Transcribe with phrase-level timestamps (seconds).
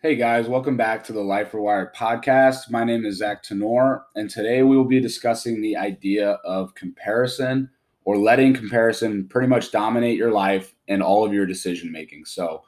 [0.00, 2.70] Hey guys, welcome back to the Life Rewired podcast.
[2.70, 7.68] My name is Zach Tenor, and today we will be discussing the idea of comparison
[8.04, 12.26] or letting comparison pretty much dominate your life and all of your decision making.
[12.26, 12.62] So,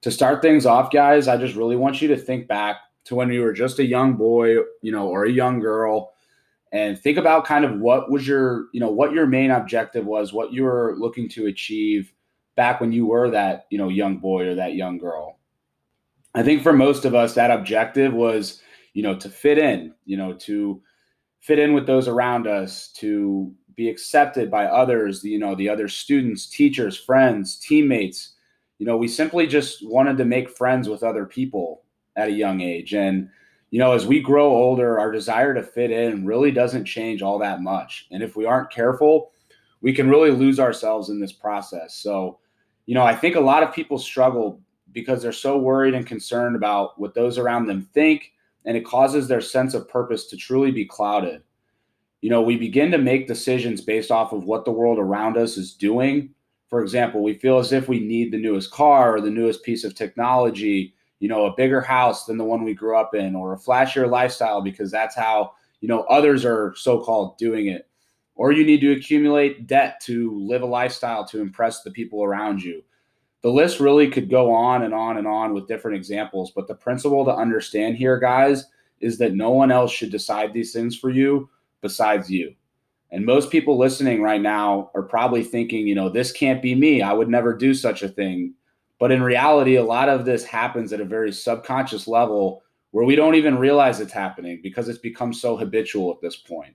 [0.00, 3.30] to start things off, guys, I just really want you to think back to when
[3.30, 6.14] you were just a young boy, you know, or a young girl,
[6.72, 10.32] and think about kind of what was your, you know, what your main objective was,
[10.32, 12.14] what you were looking to achieve
[12.56, 15.36] back when you were that, you know, young boy or that young girl
[16.34, 18.60] I think for most of us, that objective was,
[18.94, 20.80] you know, to fit in, you know, to
[21.40, 25.88] fit in with those around us, to be accepted by others, you know, the other
[25.88, 28.34] students, teachers, friends, teammates.
[28.78, 31.82] You know, we simply just wanted to make friends with other people
[32.16, 32.94] at a young age.
[32.94, 33.28] And,
[33.70, 37.38] you know, as we grow older, our desire to fit in really doesn't change all
[37.38, 38.06] that much.
[38.10, 39.32] And if we aren't careful,
[39.80, 41.94] we can really lose ourselves in this process.
[41.94, 42.38] So,
[42.86, 44.60] you know, I think a lot of people struggle
[44.92, 48.32] because they're so worried and concerned about what those around them think,
[48.64, 51.42] and it causes their sense of purpose to truly be clouded.
[52.20, 55.56] You know, we begin to make decisions based off of what the world around us
[55.56, 56.30] is doing.
[56.68, 59.84] For example, we feel as if we need the newest car or the newest piece
[59.84, 63.52] of technology, you know, a bigger house than the one we grew up in, or
[63.52, 67.88] a flashier lifestyle because that's how, you know, others are so called doing it.
[68.34, 72.62] Or you need to accumulate debt to live a lifestyle to impress the people around
[72.62, 72.82] you
[73.42, 76.52] the list really could go on and on and on with different examples.
[76.52, 78.66] But the principle to understand here, guys,
[79.00, 82.54] is that no one else should decide these things for you besides you.
[83.10, 87.02] And most people listening right now are probably thinking, you know, this can't be me.
[87.02, 88.54] I would never do such a thing.
[88.98, 93.16] But in reality, a lot of this happens at a very subconscious level where we
[93.16, 96.74] don't even realize it's happening because it's become so habitual at this point.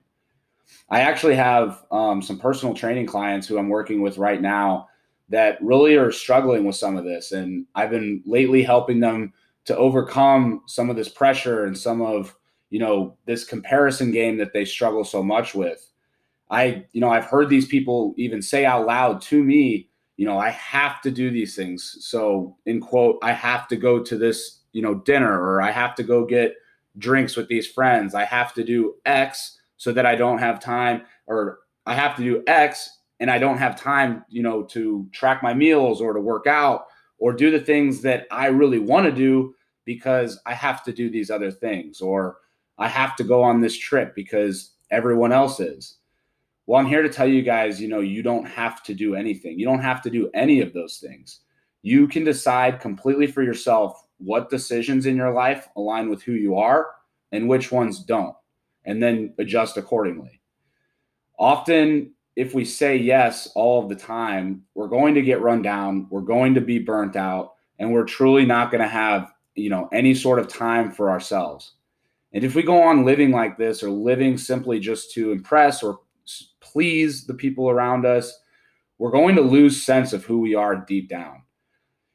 [0.90, 4.88] I actually have um, some personal training clients who I'm working with right now
[5.28, 7.32] that really are struggling with some of this.
[7.32, 9.32] And I've been lately helping them
[9.66, 12.34] to overcome some of this pressure and some of,
[12.70, 15.90] you know, this comparison game that they struggle so much with.
[16.50, 20.38] I, you know, I've heard these people even say out loud to me, you know,
[20.38, 21.98] I have to do these things.
[22.00, 25.94] So, in quote, I have to go to this, you know, dinner or I have
[25.96, 26.54] to go get
[26.96, 28.14] drinks with these friends.
[28.14, 32.22] I have to do X so that I don't have time or I have to
[32.22, 36.20] do X and I don't have time, you know, to track my meals or to
[36.20, 36.86] work out
[37.18, 41.10] or do the things that I really want to do because I have to do
[41.10, 42.38] these other things or
[42.78, 45.96] I have to go on this trip because everyone else is.
[46.66, 49.58] Well, I'm here to tell you guys, you know, you don't have to do anything.
[49.58, 51.40] You don't have to do any of those things.
[51.82, 56.56] You can decide completely for yourself what decisions in your life align with who you
[56.56, 56.88] are
[57.32, 58.34] and which ones don't,
[58.84, 60.40] and then adjust accordingly.
[61.38, 66.06] Often if we say yes all of the time, we're going to get run down,
[66.08, 69.88] we're going to be burnt out, and we're truly not going to have, you know,
[69.92, 71.72] any sort of time for ourselves.
[72.32, 75.98] And if we go on living like this or living simply just to impress or
[76.60, 78.32] please the people around us,
[78.98, 81.42] we're going to lose sense of who we are deep down.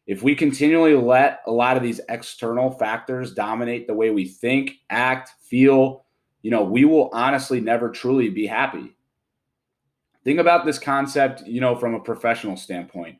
[0.08, 4.76] If we continually let a lot of these external factors dominate the way we think,
[4.90, 6.06] act, feel,
[6.44, 8.96] you know, we will honestly never truly be happy.
[10.24, 13.18] Think about this concept, you know, from a professional standpoint.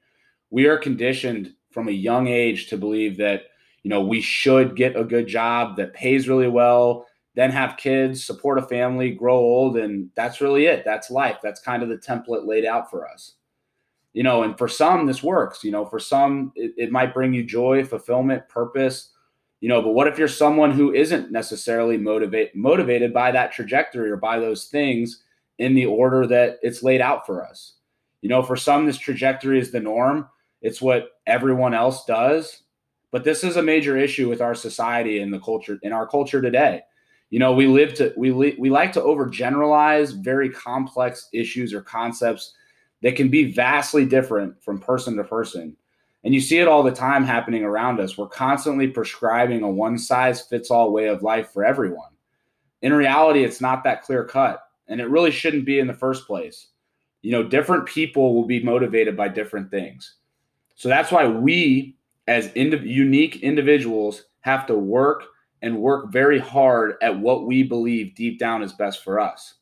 [0.50, 3.44] We are conditioned from a young age to believe that,
[3.84, 8.24] you know, we should get a good job that pays really well, then have kids,
[8.24, 10.86] support a family, grow old, and that's really it.
[10.86, 11.40] That's life.
[11.44, 13.34] That's kind of the template laid out for us.
[14.14, 15.64] You know, and for some, this works.
[15.64, 19.10] You know, for some, it, it might bring you joy, fulfillment, purpose.
[19.60, 24.12] You know, but what if you're someone who isn't necessarily motivate motivated by that trajectory
[24.12, 25.23] or by those things?
[25.58, 27.74] In the order that it's laid out for us.
[28.22, 30.28] You know, for some, this trajectory is the norm,
[30.62, 32.62] it's what everyone else does.
[33.12, 36.42] But this is a major issue with our society and the culture in our culture
[36.42, 36.82] today.
[37.30, 42.54] You know, we live to we we like to overgeneralize very complex issues or concepts
[43.04, 45.76] that can be vastly different from person to person.
[46.24, 48.18] And you see it all the time happening around us.
[48.18, 52.10] We're constantly prescribing a one size fits all way of life for everyone.
[52.82, 56.28] In reality, it's not that clear cut and it really shouldn't be in the first
[56.28, 56.68] place.
[57.22, 60.16] You know, different people will be motivated by different things.
[60.76, 61.96] So that's why we,
[62.28, 65.24] as unique individuals, have to work
[65.62, 69.56] and work very hard at what we believe deep down is best for us.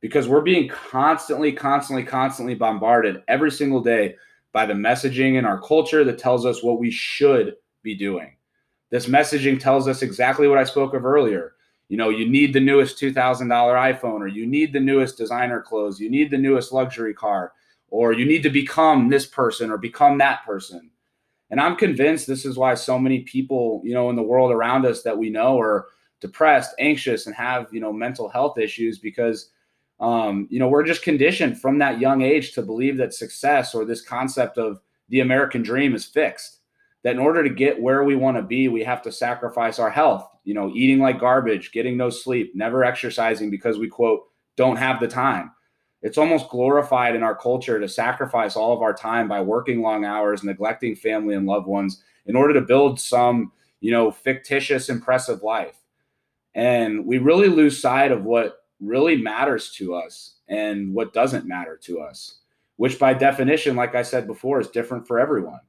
[0.00, 4.14] Because we're being constantly, constantly, constantly bombarded every single day
[4.52, 8.36] by the messaging in our culture that tells us what we should be doing.
[8.90, 11.54] This messaging tells us exactly what I spoke of earlier
[11.88, 16.00] you know you need the newest $2000 iphone or you need the newest designer clothes
[16.00, 17.52] you need the newest luxury car
[17.90, 20.90] or you need to become this person or become that person
[21.50, 24.84] And I'm convinced this is why so many people, you know, in the world around
[24.84, 25.86] us that we know are
[26.20, 29.50] depressed, anxious, and have, you know, mental health issues because,
[30.00, 33.84] um, you know, we're just conditioned from that young age to believe that success or
[33.84, 36.60] this concept of the American dream is fixed.
[37.04, 39.90] That in order to get where we want to be, we have to sacrifice our
[39.90, 44.22] health, you know, eating like garbage, getting no sleep, never exercising because we, quote,
[44.56, 45.50] don't have the time
[46.02, 50.04] it's almost glorified in our culture to sacrifice all of our time by working long
[50.04, 55.42] hours, neglecting family and loved ones in order to build some, you know, fictitious, impressive
[55.42, 55.76] life.
[56.54, 61.76] And we really lose sight of what really matters to us and what doesn't matter
[61.82, 62.38] to us,
[62.76, 65.60] which by definition, like I said before, is different for everyone.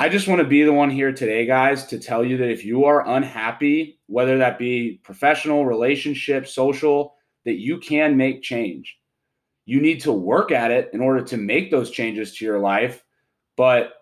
[0.00, 2.64] I just want to be the one here today, guys, to tell you that if
[2.64, 7.14] you are unhappy, whether that be professional, relationship, social,
[7.44, 9.00] that you can make change
[9.70, 13.04] you need to work at it in order to make those changes to your life.
[13.56, 13.92] But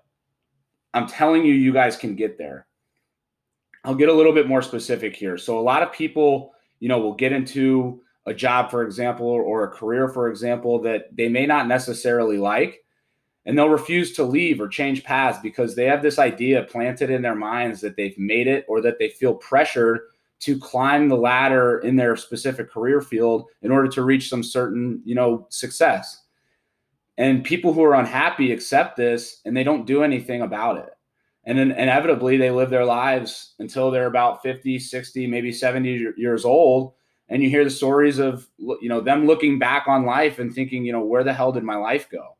[0.94, 2.66] I'm telling you, you guys can get there.
[3.84, 5.36] I'll get a little bit more specific here.
[5.36, 9.64] So, a lot of people, you know, will get into a job, for example, or
[9.64, 12.78] a career, for example, that they may not necessarily like,
[13.46, 17.22] and they'll refuse to leave or change paths because they have this idea planted in
[17.22, 20.00] their minds that they've made it or that they feel pressured
[20.40, 25.00] to climb the ladder in their specific career field in order to reach some certain,
[25.04, 26.24] you know, success.
[27.16, 30.90] And people who are unhappy accept this and they don't do anything about it.
[31.44, 36.44] And then inevitably they live their lives until they're about 50, 60, maybe 70 years
[36.44, 36.92] old.
[37.28, 40.84] And you hear the stories of, you know, them looking back on life and thinking,
[40.84, 42.36] you know, where the hell did my life go?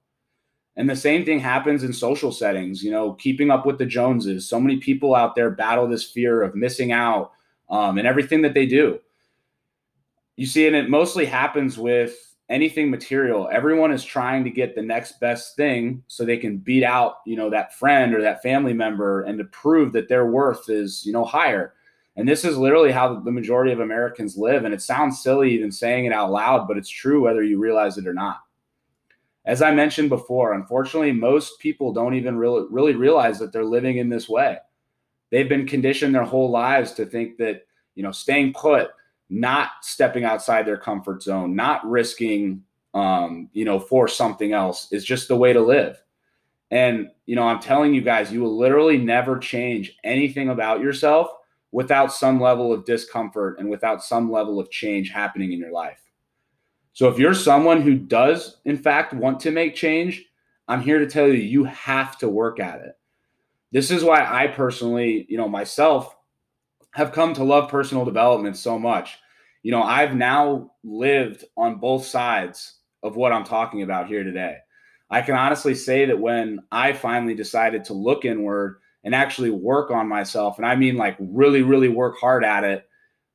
[0.79, 4.49] And the same thing happens in social settings, you know, keeping up with the Joneses.
[4.49, 7.33] So many people out there battle this fear of missing out
[7.69, 9.01] um, and everything that they do.
[10.37, 13.49] You see, and it mostly happens with anything material.
[13.51, 17.37] Everyone is trying to get the next best thing so they can beat out, you
[17.37, 21.13] know, that friend or that family member and to prove that their worth is, you
[21.13, 21.75] know, higher.
[22.15, 24.65] And this is literally how the majority of Americans live.
[24.65, 27.99] And it sounds silly even saying it out loud, but it's true whether you realize
[27.99, 28.43] it or not.
[29.45, 33.97] As I mentioned before, unfortunately, most people don't even really, really realize that they're living
[33.99, 34.59] in this way.
[35.31, 37.63] They've been conditioned their whole lives to think that
[37.95, 38.91] you know staying put
[39.31, 42.63] not stepping outside their comfort zone not risking
[42.95, 46.03] um, you know for something else is just the way to live.
[46.71, 51.29] And you know i'm telling you guys you will literally never change anything about yourself
[51.73, 56.08] without some level of discomfort and without some level of change happening in your life
[56.99, 60.25] so if you're someone who does in fact want to make change
[60.67, 62.99] i'm here to tell you you have to work at it
[63.71, 66.17] this is why I personally, you know, myself
[66.93, 69.19] have come to love personal development so much.
[69.63, 74.57] You know, I've now lived on both sides of what I'm talking about here today.
[75.11, 79.91] I can honestly say that when I finally decided to look inward and actually work
[79.91, 82.88] on myself, and I mean like really, really work hard at it,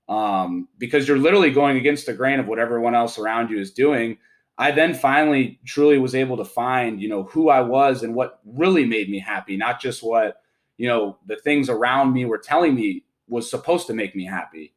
[0.09, 3.71] um, because you're literally going against the grain of what everyone else around you is
[3.71, 4.17] doing.
[4.57, 8.39] I then finally truly was able to find, you know, who I was and what
[8.45, 10.41] really made me happy, not just what,
[10.77, 14.73] you know, the things around me were telling me was supposed to make me happy.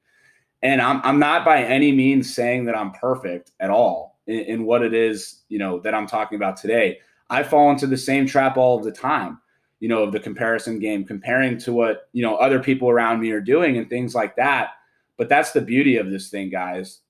[0.62, 4.64] And I'm, I'm not by any means saying that I'm perfect at all in, in
[4.64, 6.99] what it is, you know, that I'm talking about today.
[7.28, 9.38] I fall into the same trap all of the time,
[9.81, 13.30] you know, of the comparison game, comparing to what, you know, other people around me
[13.33, 14.71] are doing and things like that.
[15.16, 17.00] But that's the beauty of this thing, guys.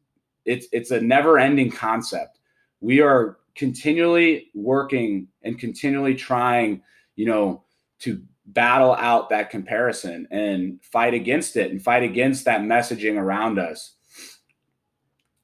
[0.44, 2.36] It's it's a never ending concept
[2.80, 6.82] we are continually working and continually trying,
[7.14, 7.64] you know,
[8.00, 13.58] to battle out that comparison and fight against it and fight against that messaging around
[13.58, 13.94] us.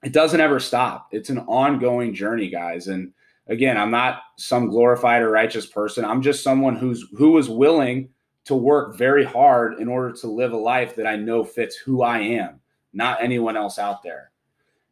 [0.04, 1.08] It doesn't ever stop.
[1.10, 2.88] It's an ongoing journey, guys.
[2.88, 3.12] And
[3.48, 6.04] again, I'm not some glorified or righteous person.
[6.04, 8.10] I'm just someone who's who is willing
[8.44, 12.02] to work very hard in order to live a life that I know fits who
[12.02, 12.60] I am,
[12.92, 14.30] not anyone else out there.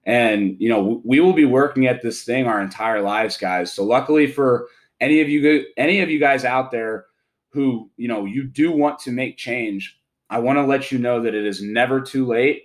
[0.04, 3.72] And you know, we will be working at this thing our entire lives, guys.
[3.72, 4.68] So luckily for
[5.00, 7.06] any of you any of you guys out there
[7.50, 9.98] who, you know, you do want to make change,
[10.30, 12.64] I want to let you know that it is never too late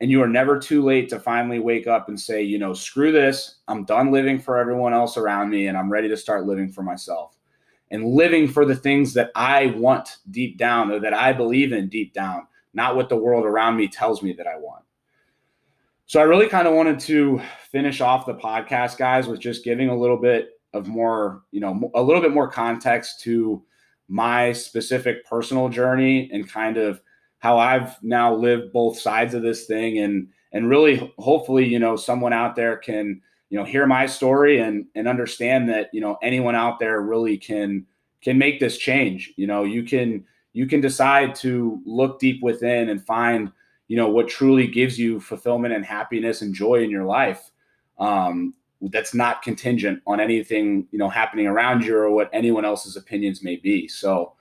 [0.00, 3.12] and you are never too late to finally wake up and say, you know, screw
[3.12, 3.56] this.
[3.68, 6.82] I'm done living for everyone else around me and I'm ready to start living for
[6.82, 7.36] myself
[7.90, 11.88] and living for the things that I want deep down or that I believe in
[11.88, 14.84] deep down, not what the world around me tells me that I want.
[16.06, 19.88] So I really kind of wanted to finish off the podcast, guys, with just giving
[19.88, 23.62] a little bit of more, you know, a little bit more context to
[24.08, 27.00] my specific personal journey and kind of
[27.38, 31.94] how I've now lived both sides of this thing and and really hopefully, you know,
[31.94, 33.20] someone out there can,
[33.50, 37.36] you know, hear my story and and understand that, you know, anyone out there really
[37.36, 37.84] can
[38.22, 39.32] can make this change.
[39.36, 43.52] You know, you can you can decide to look deep within and find
[43.88, 47.50] you know what truly gives you fulfillment and happiness and joy in your life.
[47.98, 52.96] Um, that's not contingent on anything you know happening around you or what anyone else's
[52.96, 53.88] opinions may be.
[53.88, 54.34] So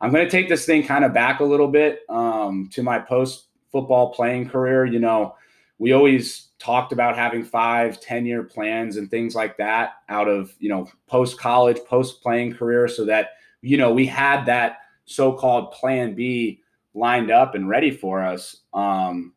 [0.00, 2.98] I'm going to take this thing kind of back a little bit um, to my
[2.98, 4.86] post football playing career.
[4.86, 5.34] You know,
[5.78, 10.54] we always talked about having five, 10 year plans and things like that out of,
[10.58, 15.34] you know, post college, post playing career so that, you know, we had that so
[15.34, 16.62] called plan B
[16.94, 18.62] lined up and ready for us.
[18.72, 19.34] Um,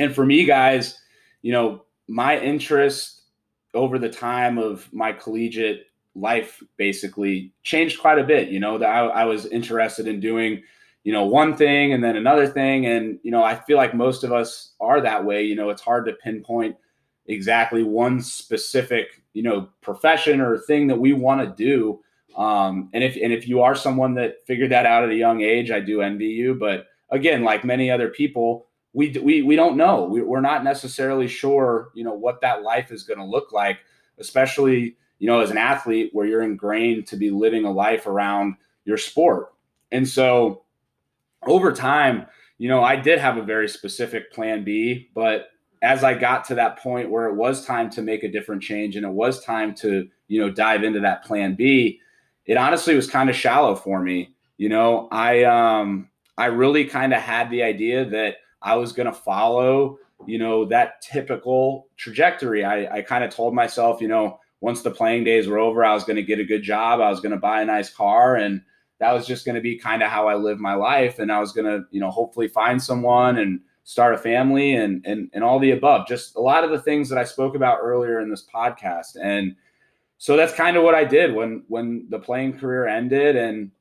[0.00, 1.00] and for me, guys,
[1.42, 3.22] you know, my interest
[3.72, 8.48] over the time of my collegiate life basically changed quite a bit.
[8.48, 10.64] You know, that I, I was interested in doing
[11.04, 12.86] you know one thing and then another thing.
[12.86, 15.42] And you know i feel like most of us are that way.
[15.44, 16.76] You know it's hard to pinpoint
[17.26, 22.00] exactly one specific you know profession or thing that we want to do.
[22.36, 25.42] Um, and if and if you are someone that figured that out at a young
[25.42, 26.54] age i do envy you.
[26.54, 30.04] But again like many other people we we, we don't know.
[30.04, 33.78] We, we're not necessarily sure you know what that life is going to look like
[34.18, 38.54] especially you know as an athlete where you're ingrained to be living a life around
[38.84, 39.52] your sport.
[39.90, 40.62] And so
[41.46, 42.26] over time,
[42.58, 45.48] you know, I did have a very specific plan B, but
[45.82, 48.94] as I got to that point where it was time to make a different change
[48.94, 52.00] and it was time to, you know, dive into that plan B,
[52.46, 54.34] it honestly was kind of shallow for me.
[54.58, 56.08] You know, I um
[56.38, 60.64] I really kind of had the idea that I was going to follow, you know,
[60.66, 62.64] that typical trajectory.
[62.64, 65.94] I, I kind of told myself, you know, once the playing days were over, I
[65.94, 67.00] was going to get a good job.
[67.00, 68.62] I was going to buy a nice car and
[69.02, 71.18] that was just going to be kind of how I live my life.
[71.18, 75.04] And I was going to, you know, hopefully find someone and start a family and,
[75.04, 77.80] and, and all the above, just a lot of the things that I spoke about
[77.82, 79.16] earlier in this podcast.
[79.20, 79.56] And
[80.18, 83.34] so that's kind of what I did when, when the playing career ended.
[83.34, 83.72] And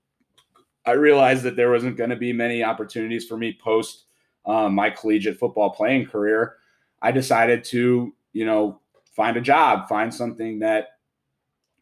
[0.87, 4.05] I realized that there wasn't going to be many opportunities for me post
[4.47, 6.55] um, my collegiate football playing career.
[7.03, 8.81] I decided to, you know,
[9.15, 10.97] find a job, find something that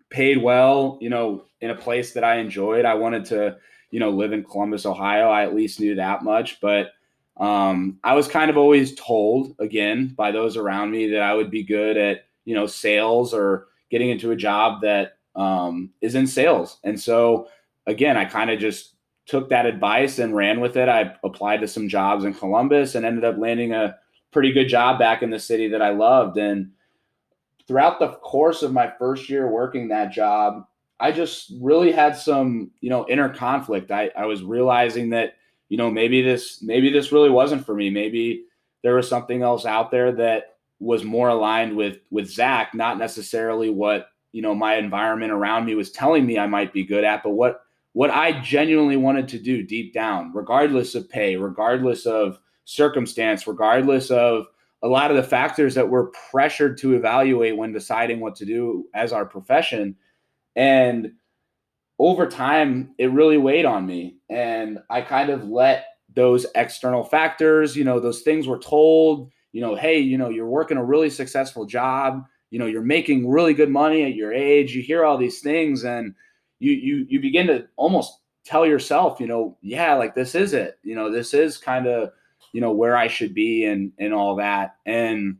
[0.10, 2.86] paid well, you know, in a place that I enjoyed.
[2.86, 3.58] I wanted to,
[3.92, 5.30] you know, live in Columbus, Ohio.
[5.30, 6.92] I at least knew that much, but
[7.38, 11.50] um, I was kind of always told again by those around me that I would
[11.50, 16.28] be good at, you know, sales or getting into a job that um, is in
[16.28, 16.80] sales.
[16.84, 17.48] And so
[17.88, 20.90] again, I kind of just took that advice and ran with it.
[20.90, 23.96] I applied to some jobs in Columbus and ended up landing a
[24.32, 26.38] pretty good job back in the city that I loved.
[26.38, 26.72] And
[27.70, 30.66] throughout the course of my first year working that job,
[31.00, 33.92] I just really had some, you know, inner conflict.
[33.92, 35.36] I, I was realizing that,
[35.70, 37.92] you know, maybe this, maybe this really wasn't for me.
[37.92, 38.46] Maybe
[38.82, 43.70] there was something else out there that was more aligned with, with Zach, not necessarily
[43.70, 47.22] what, you know, my environment around me was telling me I might be good at,
[47.22, 47.62] but what,
[47.94, 54.10] what I genuinely wanted to do deep down, regardless of pay, regardless of circumstance, regardless
[54.10, 54.48] of
[54.82, 58.86] a lot of the factors that we're pressured to evaluate when deciding what to do
[58.94, 59.96] as our profession.
[60.56, 61.14] And
[62.00, 64.18] over time, it really weighed on me.
[64.30, 69.62] And I kind of let those external factors, you know, those things were told, you
[69.62, 73.54] know, hey, you know, you're working a really successful job, you know, you're making really
[73.54, 74.74] good money at your age.
[74.74, 76.16] You hear all these things and
[76.60, 80.80] you you you begin to almost tell yourself, you know, yeah, like this is it.
[80.84, 82.12] You know, this is kind of
[82.54, 84.76] you know where I should be and and all that.
[84.86, 85.38] And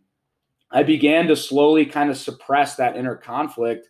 [0.72, 3.90] I began to slowly kind of suppress that inner conflict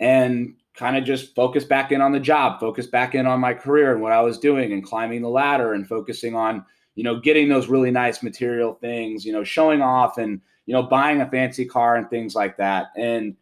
[0.00, 3.54] and kind of just focus back in on the job, focus back in on my
[3.54, 6.64] career and what I was doing and climbing the ladder and focusing on,
[6.94, 10.82] you know, getting those really nice material things, you know, showing off and, you know,
[10.82, 12.86] buying a fancy car and things like that.
[12.96, 13.36] And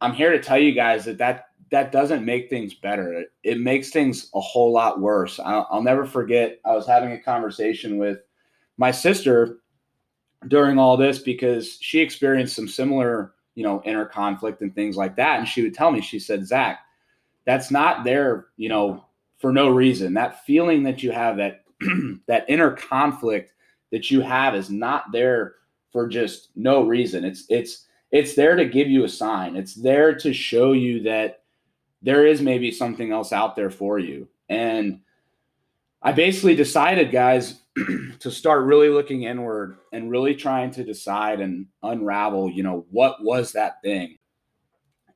[0.00, 3.14] I'm here to tell you guys that that that doesn't make things better.
[3.14, 5.40] It, it makes things a whole lot worse.
[5.40, 6.60] I'll, I'll never forget.
[6.66, 8.18] I was having a conversation with
[8.76, 9.58] my sister
[10.48, 15.16] during all this because she experienced some similar, you know, inner conflict and things like
[15.16, 15.38] that.
[15.38, 16.80] And she would tell me, she said, Zach,
[17.44, 19.04] that's not there, you know,
[19.38, 20.14] for no reason.
[20.14, 21.64] That feeling that you have, that
[22.26, 23.52] that inner conflict
[23.90, 25.56] that you have is not there
[25.92, 27.24] for just no reason.
[27.24, 29.56] It's it's it's there to give you a sign.
[29.56, 31.42] It's there to show you that
[32.02, 34.28] there is maybe something else out there for you.
[34.48, 35.00] And
[36.02, 37.61] I basically decided, guys,
[38.18, 43.22] to start really looking inward and really trying to decide and unravel, you know, what
[43.22, 44.18] was that thing?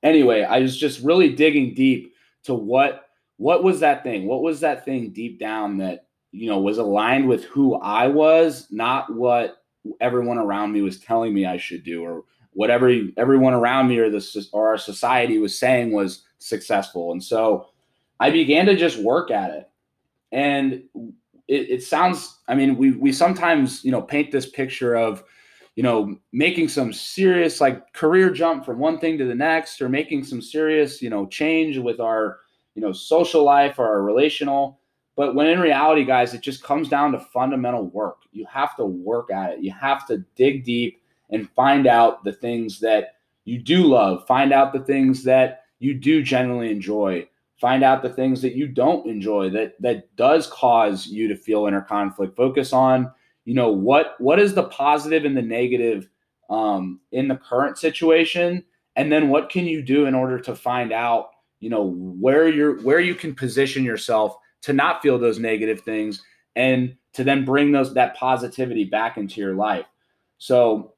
[0.02, 3.02] Anyway, I was just really digging deep to what
[3.38, 4.26] what was that thing?
[4.26, 8.66] What was that thing deep down that, you know, was aligned with who I was,
[8.70, 9.58] not what
[10.00, 14.08] everyone around me was telling me I should do or whatever everyone around me or
[14.08, 17.12] the or our society was saying was successful.
[17.12, 17.68] And so
[18.18, 19.70] I began to just work at it.
[20.32, 20.84] And
[21.48, 25.22] it, it sounds, I mean, we, we sometimes, you know, paint this picture of,
[25.74, 29.88] you know, making some serious like career jump from one thing to the next or
[29.88, 32.38] making some serious, you know, change with our,
[32.74, 34.80] you know, social life or our relational.
[35.16, 38.22] But when in reality, guys, it just comes down to fundamental work.
[38.32, 39.60] You have to work at it.
[39.60, 41.00] You have to dig deep
[41.30, 45.94] and find out the things that you do love, find out the things that you
[45.94, 47.26] do genuinely enjoy,
[47.60, 51.66] find out the things that you don't enjoy that that does cause you to feel
[51.66, 52.36] inner conflict.
[52.36, 53.10] Focus on,
[53.44, 56.08] you know, what what is the positive and the negative
[56.50, 60.92] um, in the current situation, and then what can you do in order to find
[60.92, 65.80] out, you know, where you're where you can position yourself to not feel those negative
[65.80, 66.22] things
[66.54, 69.86] and to then bring those that positivity back into your life.
[70.38, 70.94] So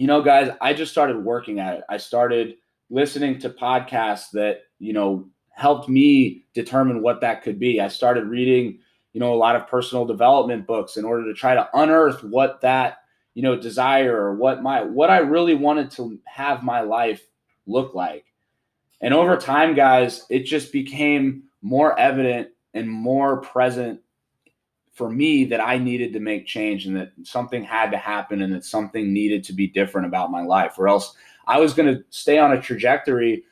[0.00, 1.84] you know, guys, I just started working at it.
[1.90, 2.54] I started
[2.88, 5.28] listening to podcasts that, you know,
[5.60, 7.82] helped me determine what that could be.
[7.82, 8.78] I started reading,
[9.12, 12.62] you know, a lot of personal development books in order to try to unearth what
[12.62, 13.02] that,
[13.34, 17.26] you know, desire or what my what I really wanted to have my life
[17.66, 18.24] look like.
[19.02, 24.00] And over time, guys, it just became more evident and more present
[24.92, 28.52] for me that I needed to make change and that something had to happen and
[28.54, 31.14] that something needed to be different about my life, or else
[31.46, 33.44] I was going to stay on a trajectory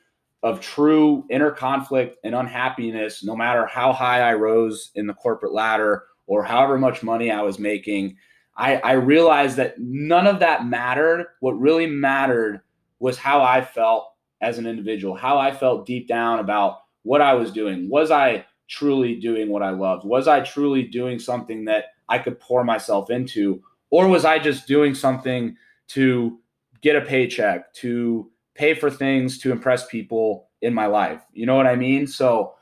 [0.43, 5.53] of true inner conflict and unhappiness, no matter how high I rose in the corporate
[5.53, 8.17] ladder or however much money I was making.
[8.57, 11.27] I, I realized that none of that mattered.
[11.41, 12.61] What really mattered
[13.01, 17.35] was how I felt as an individual, how I felt deep down about what I
[17.35, 17.89] was doing.
[17.89, 20.05] Was I truly doing what I loved?
[20.05, 23.63] Was I truly doing something that I could pour myself into?
[23.91, 25.57] Or was I just doing something
[25.89, 26.39] to
[26.83, 31.23] get a paycheck, to pay for things, to impress people in my life?
[31.33, 32.07] You know what I mean?
[32.07, 32.55] So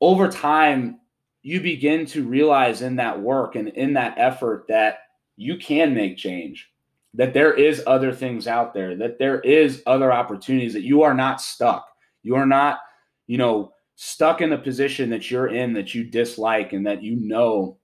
[0.00, 0.98] over time,
[1.42, 4.98] you begin to realize in that work and in that effort that
[5.36, 6.70] you can make change,
[7.14, 11.14] that there is other things out there, that there is other opportunities, that you are
[11.14, 11.88] not stuck.
[12.22, 12.80] You are not,
[13.26, 17.16] you know, stuck in a position that you're in that you dislike and that you
[17.16, 17.78] know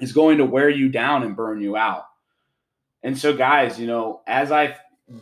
[0.00, 2.04] is going to wear you down and burn you out.
[3.02, 4.76] And so, guys, you know, as I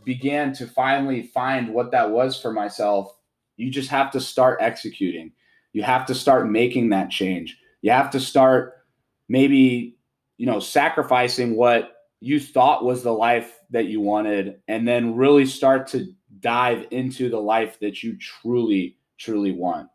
[0.04, 3.16] began to finally find what that was for myself,
[3.56, 5.32] you just have to start executing.
[5.72, 7.58] You have to start making that change.
[7.82, 8.84] You have to start
[9.28, 9.96] maybe,
[10.36, 15.46] you know, sacrificing what you thought was the life that you wanted and then really
[15.46, 19.88] start to dive into the life that you truly, truly want.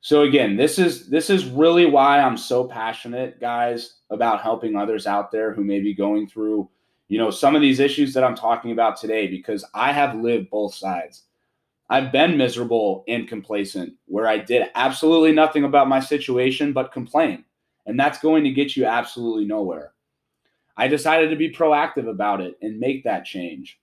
[0.00, 5.06] So again, this is this is really why I'm so passionate, guys, about helping others
[5.06, 6.68] out there who may be going through,
[7.08, 10.50] you know, some of these issues that I'm talking about today because I have lived
[10.50, 11.24] both sides.
[11.90, 17.44] I've been miserable and complacent where I did absolutely nothing about my situation but complain.
[17.86, 19.92] And that's going to get you absolutely nowhere.
[20.76, 23.78] I decided to be proactive about it and make that change.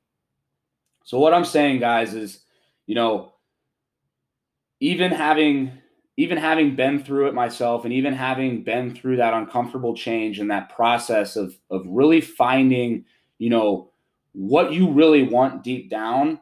[1.03, 2.41] So what I'm saying guys is,
[2.87, 3.33] you know,
[4.79, 5.71] even having
[6.17, 10.51] even having been through it myself and even having been through that uncomfortable change and
[10.51, 13.05] that process of of really finding
[13.37, 13.91] you know
[14.33, 16.39] what you really want deep down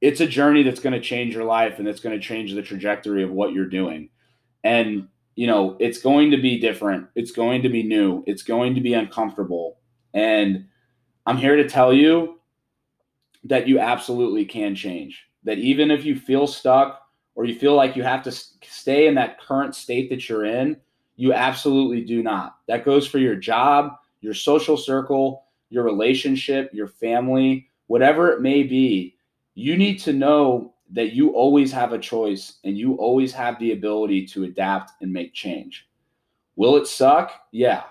[0.00, 2.62] it's a journey that's going to change your life and it's going to change the
[2.62, 4.10] trajectory of what you're doing.
[4.62, 7.08] And you know it's going to be different.
[7.14, 8.24] It's going to be new.
[8.26, 9.78] It's going to be uncomfortable.
[10.14, 10.66] And
[11.26, 12.38] i'm here to tell you
[13.44, 15.24] that you absolutely can change.
[15.44, 17.02] That even if you feel stuck
[17.36, 20.76] or you feel like you have to stay in that current state that you're in,
[21.16, 22.56] you absolutely do not.
[22.66, 28.62] That goes for your job, your social circle, your relationship, your family, whatever it may
[28.62, 29.16] be.
[29.54, 33.72] You need to know that you always have a choice and you always have the
[33.72, 35.88] ability to adapt and make change.
[36.56, 37.32] Will it suck?
[37.52, 37.84] Yeah.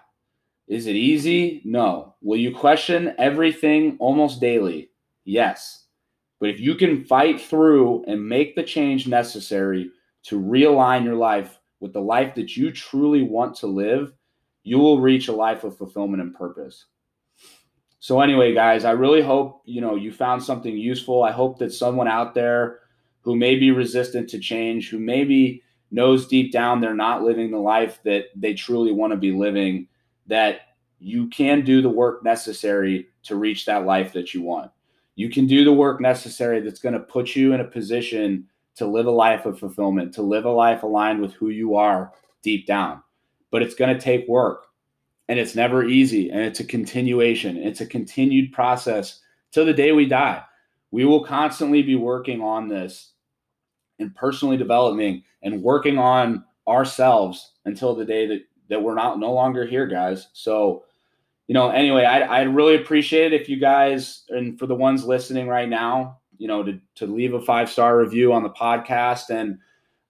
[0.68, 1.62] Is it easy?
[1.66, 2.16] No.
[2.22, 4.90] Will you question everything almost daily?
[5.24, 5.85] Yes.
[6.46, 9.90] But if you can fight through and make the change necessary
[10.26, 14.14] to realign your life with the life that you truly want to live,
[14.62, 16.86] you will reach a life of fulfillment and purpose.
[17.98, 21.24] So anyway, guys, I really hope, you know, you found something useful.
[21.24, 22.82] I hope that someone out there
[23.22, 27.58] who may be resistant to change, who maybe knows deep down they're not living the
[27.58, 29.88] life that they truly want to be living,
[30.28, 30.60] that
[31.00, 34.70] you can do the work necessary to reach that life that you want.
[35.16, 38.86] You can do the work necessary that's going to put you in a position to
[38.86, 42.68] live a life of fulfillment, to live a life aligned with who you are deep
[42.68, 43.02] down.
[43.52, 44.66] But it's going to take work
[45.30, 47.58] and it's never easy and it's a continuation.
[47.58, 50.44] It's a continued process till the day we die.
[50.92, 53.14] We will constantly be working on this
[54.00, 59.32] and personally developing and working on ourselves until the day that that we're not no
[59.32, 60.30] longer here, guys.
[60.34, 60.85] So,
[61.48, 65.06] you know, anyway, I I really appreciate it if you guys and for the ones
[65.06, 69.30] listening right now, you know, to to leave a five star review on the podcast.
[69.30, 69.60] And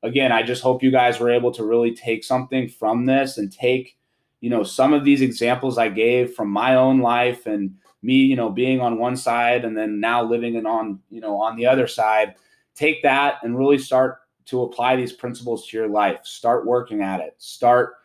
[0.01, 3.51] again, I just hope you guys were able to really take something from this and
[3.51, 3.97] take,
[4.39, 8.35] you know, some of these examples I gave from my own life and me, you
[8.35, 11.65] know, being on one side and then now living and on, you know, on the
[11.65, 12.35] other side.
[12.75, 16.19] Take that and really start to apply these principles to your life.
[16.23, 17.35] Start working at it.
[17.39, 17.95] Start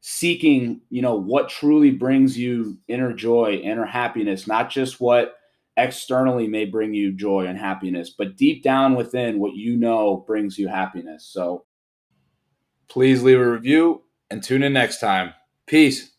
[0.00, 5.34] seeking, you know, what truly brings you inner joy, inner happiness, not just what
[5.76, 10.58] externally may bring you joy and happiness, but deep down within what you know brings
[10.58, 11.28] you happiness.
[11.30, 11.64] So
[12.88, 15.34] please leave a review and tune in next time.
[15.66, 16.10] Peace.